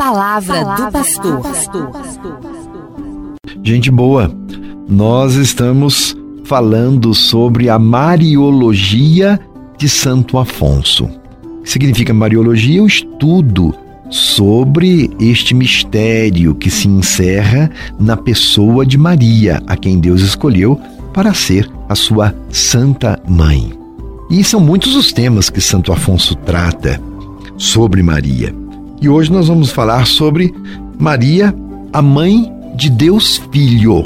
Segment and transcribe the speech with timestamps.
[0.00, 0.92] Palavra, Palavra do
[1.42, 1.92] pastor.
[3.62, 4.34] Gente boa,
[4.88, 6.16] nós estamos
[6.46, 9.38] falando sobre a Mariologia
[9.76, 11.04] de Santo Afonso.
[11.04, 12.82] O que significa Mariologia?
[12.82, 13.74] O estudo
[14.08, 20.80] sobre este mistério que se encerra na pessoa de Maria, a quem Deus escolheu
[21.12, 23.78] para ser a sua Santa Mãe.
[24.30, 26.98] E são muitos os temas que Santo Afonso trata
[27.58, 28.59] sobre Maria.
[29.00, 30.54] E hoje nós vamos falar sobre
[30.98, 31.54] Maria,
[31.90, 34.02] a mãe de Deus Filho.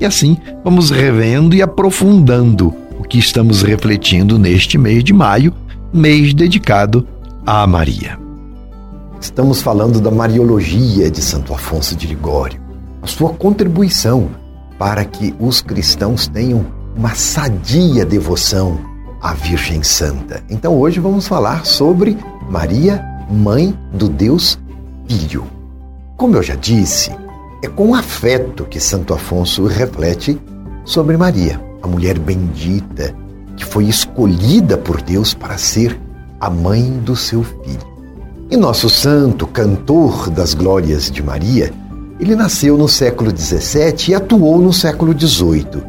[0.00, 5.54] E assim vamos revendo e aprofundando o que estamos refletindo neste mês de maio,
[5.92, 7.06] mês dedicado
[7.46, 8.18] a Maria.
[9.20, 12.60] Estamos falando da Mariologia de Santo Afonso de Ligório,
[13.00, 14.28] a sua contribuição
[14.76, 16.66] para que os cristãos tenham
[16.96, 18.80] uma sadia devoção
[19.20, 20.42] à Virgem Santa.
[20.50, 22.18] Então hoje vamos falar sobre
[22.50, 24.58] Maria mãe do Deus
[25.08, 25.44] Filho.
[26.18, 27.10] Como eu já disse,
[27.62, 30.38] é com afeto que Santo Afonso reflete
[30.84, 33.14] sobre Maria, a mulher bendita
[33.56, 35.98] que foi escolhida por Deus para ser
[36.38, 37.92] a mãe do seu filho.
[38.50, 41.72] E nosso santo cantor das glórias de Maria,
[42.20, 45.82] ele nasceu no século XVII e atuou no século XVIII,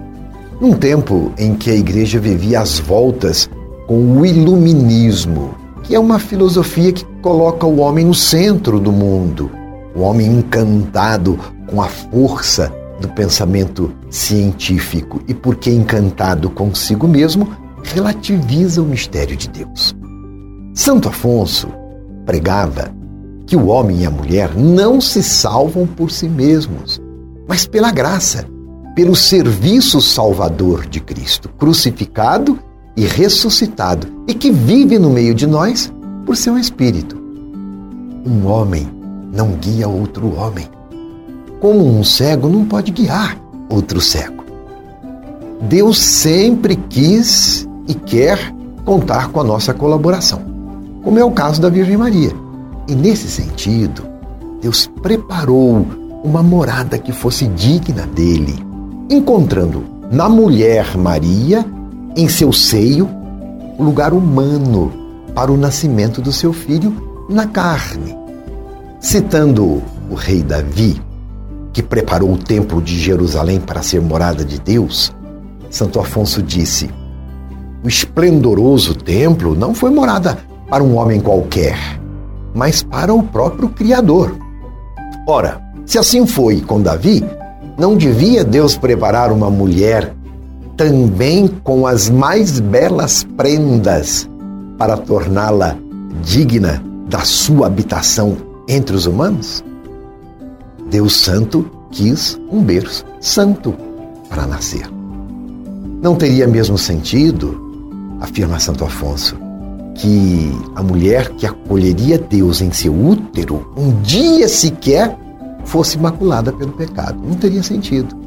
[0.61, 3.49] num tempo em que a igreja vivia às voltas
[3.85, 9.51] com o iluminismo, que é uma filosofia que coloca o homem no centro do mundo,
[9.95, 15.21] o homem encantado com a força do pensamento científico.
[15.27, 17.49] E, porque encantado consigo mesmo,
[17.83, 19.95] relativiza o mistério de Deus.
[20.73, 21.67] Santo Afonso
[22.25, 22.91] pregava
[23.45, 27.01] que o homem e a mulher não se salvam por si mesmos,
[27.47, 28.47] mas pela graça,
[28.95, 32.57] pelo serviço salvador de Cristo, crucificado
[32.95, 35.91] e ressuscitado e que vive no meio de nós
[36.25, 37.21] por seu espírito.
[38.25, 38.87] Um homem
[39.33, 40.69] não guia outro homem,
[41.59, 43.37] como um cego não pode guiar
[43.69, 44.43] outro cego.
[45.61, 48.37] Deus sempre quis e quer
[48.85, 50.41] contar com a nossa colaboração,
[51.03, 52.31] como é o caso da Virgem Maria.
[52.87, 54.03] E nesse sentido,
[54.61, 55.85] Deus preparou
[56.23, 58.55] uma morada que fosse digna dele,
[59.09, 61.65] encontrando na mulher Maria
[62.15, 63.09] em seu seio
[63.77, 64.91] o lugar humano
[65.33, 68.15] para o nascimento do seu filho na carne.
[68.99, 71.01] Citando o rei Davi,
[71.71, 75.11] que preparou o templo de Jerusalém para ser morada de Deus,
[75.69, 76.89] Santo Afonso disse:
[77.83, 80.37] O esplendoroso templo não foi morada
[80.69, 81.77] para um homem qualquer,
[82.53, 84.37] mas para o próprio Criador.
[85.27, 87.25] Ora, se assim foi com Davi,
[87.77, 90.13] não devia Deus preparar uma mulher
[90.75, 94.29] também com as mais belas prendas
[94.77, 95.77] para torná-la
[96.23, 99.63] digna da sua habitação entre os humanos?
[100.89, 103.73] Deus Santo quis um berço santo
[104.29, 104.89] para nascer.
[106.01, 107.59] Não teria mesmo sentido,
[108.19, 109.37] afirma Santo Afonso,
[109.95, 115.17] que a mulher que acolheria Deus em seu útero um dia sequer
[115.65, 117.19] fosse imaculada pelo pecado.
[117.23, 118.22] Não teria sentido.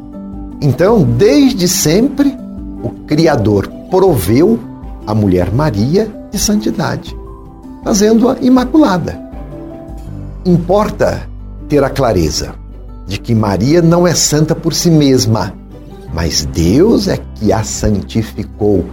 [0.61, 2.37] Então, desde sempre,
[2.83, 4.59] o Criador proveu
[5.07, 7.17] a mulher Maria de santidade,
[7.85, 9.21] fazendo-a imaculada.
[10.45, 11.29] Importa
[11.69, 12.55] ter a clareza
[13.07, 15.53] de que Maria não é santa por si mesma,
[16.13, 18.85] mas Deus é que a santificou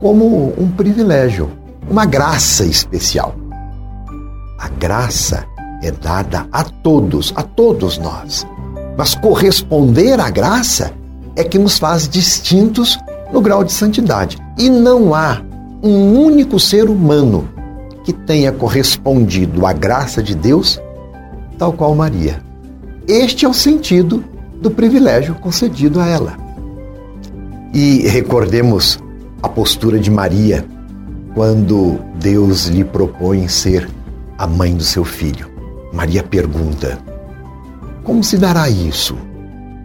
[0.00, 1.50] como um privilégio,
[1.88, 3.34] uma graça especial.
[4.58, 5.46] A graça
[5.82, 8.46] é dada a todos, a todos nós.
[8.96, 10.92] Mas corresponder à graça
[11.34, 12.98] é que nos faz distintos
[13.32, 14.38] no grau de santidade.
[14.58, 15.42] E não há
[15.82, 17.48] um único ser humano
[18.04, 20.80] que tenha correspondido à graça de Deus
[21.58, 22.40] tal qual Maria.
[23.06, 24.24] Este é o sentido
[24.60, 26.36] do privilégio concedido a ela.
[27.72, 28.98] E recordemos
[29.42, 30.64] a postura de Maria
[31.34, 33.88] quando Deus lhe propõe ser
[34.38, 35.50] a mãe do seu filho.
[35.92, 36.98] Maria pergunta:
[38.06, 39.16] Como se dará isso?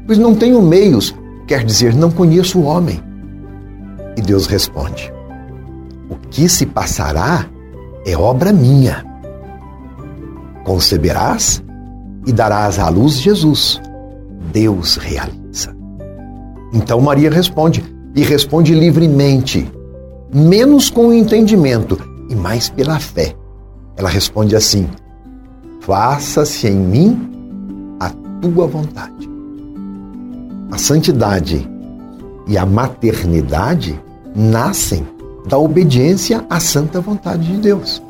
[0.05, 1.13] Pois não tenho meios,
[1.47, 3.01] quer dizer, não conheço o homem.
[4.15, 5.11] E Deus responde:
[6.07, 7.47] O que se passará
[8.05, 9.03] é obra minha.
[10.63, 11.63] Conceberás
[12.27, 13.81] e darás à luz Jesus.
[14.53, 15.75] Deus realiza.
[16.71, 17.83] Então Maria responde,
[18.15, 19.67] e responde livremente,
[20.31, 21.97] menos com o entendimento
[22.29, 23.33] e mais pela fé.
[23.97, 24.87] Ela responde assim:
[25.79, 27.30] Faça-se em mim
[28.41, 29.29] tua vontade.
[30.71, 31.69] A santidade
[32.47, 33.99] e a maternidade
[34.35, 35.05] nascem
[35.47, 38.01] da obediência à santa vontade de Deus.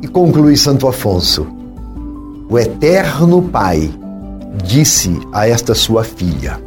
[0.00, 1.46] E conclui Santo Afonso:
[2.48, 3.90] o eterno Pai
[4.64, 6.60] disse a esta sua filha: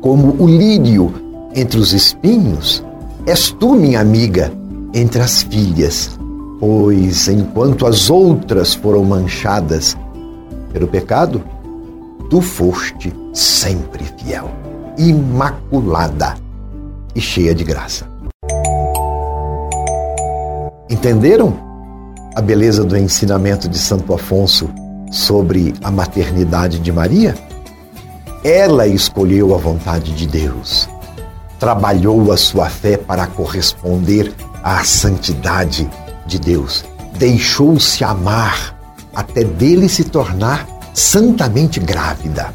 [0.00, 1.12] Como o lírio
[1.54, 2.84] entre os espinhos,
[3.26, 4.52] és tu, minha amiga,
[4.94, 6.18] entre as filhas,
[6.60, 9.96] pois enquanto as outras foram manchadas
[10.72, 11.42] pelo pecado,
[12.30, 14.50] tu foste sempre fiel,
[14.96, 16.36] imaculada
[17.14, 18.06] e cheia de graça.
[20.88, 21.56] Entenderam
[22.34, 24.68] a beleza do ensinamento de Santo Afonso
[25.10, 27.34] sobre a maternidade de Maria?
[28.42, 30.88] Ela escolheu a vontade de Deus,
[31.58, 34.32] trabalhou a sua fé para corresponder
[34.62, 35.88] à santidade
[36.26, 36.84] de Deus,
[37.18, 38.71] deixou-se amar
[39.14, 42.54] até dele se tornar santamente grávida.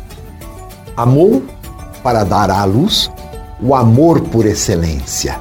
[0.96, 1.44] Amou
[2.04, 3.12] para dar à luz
[3.62, 5.40] o amor por excelência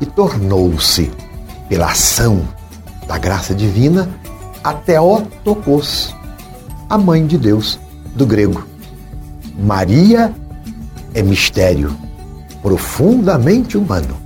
[0.00, 1.10] e tornou-se,
[1.68, 2.42] pela ação
[3.06, 4.08] da graça divina,
[4.64, 6.14] a Theotokos,
[6.88, 7.78] a mãe de Deus
[8.14, 8.66] do grego.
[9.58, 10.34] Maria
[11.14, 11.96] é mistério
[12.62, 14.16] profundamente humano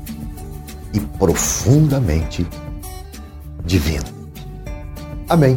[0.92, 2.46] e profundamente
[3.64, 4.04] divino.
[5.28, 5.56] Amém.